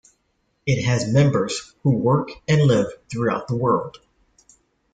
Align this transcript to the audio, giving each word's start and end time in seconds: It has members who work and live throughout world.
It 0.65 0.81
has 0.83 1.13
members 1.13 1.75
who 1.83 1.91
work 1.95 2.29
and 2.47 2.63
live 2.63 2.87
throughout 3.11 3.51
world. 3.51 3.97